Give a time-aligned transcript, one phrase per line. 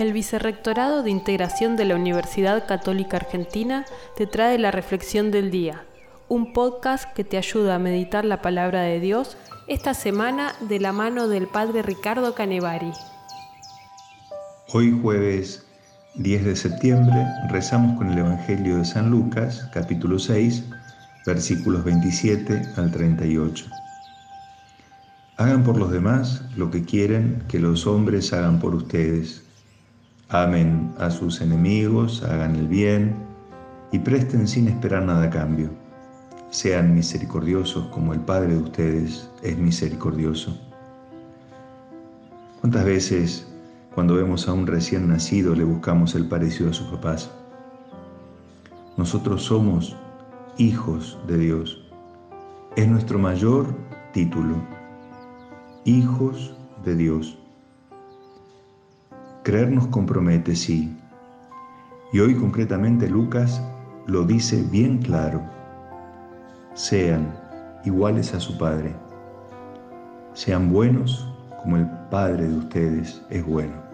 [0.00, 3.84] El Vicerrectorado de Integración de la Universidad Católica Argentina
[4.16, 5.84] te trae la Reflexión del Día,
[6.26, 9.36] un podcast que te ayuda a meditar la palabra de Dios
[9.68, 12.92] esta semana de la mano del Padre Ricardo Canevari.
[14.72, 15.66] Hoy jueves
[16.14, 20.64] 10 de septiembre rezamos con el Evangelio de San Lucas, capítulo 6,
[21.26, 23.66] versículos 27 al 38.
[25.36, 29.42] Hagan por los demás lo que quieren que los hombres hagan por ustedes.
[30.32, 33.16] Amen a sus enemigos, hagan el bien
[33.90, 35.70] y presten sin esperar nada a cambio.
[36.50, 40.56] Sean misericordiosos como el Padre de ustedes es misericordioso.
[42.60, 43.48] ¿Cuántas veces
[43.92, 47.30] cuando vemos a un recién nacido le buscamos el parecido a sus papás?
[48.96, 49.96] Nosotros somos
[50.58, 51.90] hijos de Dios.
[52.76, 53.66] Es nuestro mayor
[54.12, 54.54] título
[55.84, 57.36] hijos de Dios.
[59.42, 60.94] Creer nos compromete, sí.
[62.12, 63.62] Y hoy concretamente Lucas
[64.06, 65.40] lo dice bien claro.
[66.74, 67.34] Sean
[67.84, 68.94] iguales a su Padre.
[70.34, 71.26] Sean buenos
[71.62, 73.89] como el Padre de ustedes es bueno.